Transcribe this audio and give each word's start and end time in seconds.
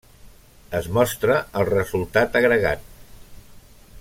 Es 0.79 0.87
mostra 0.95 1.35
el 1.61 1.69
resultat 1.69 2.41
agregat. 2.41 2.91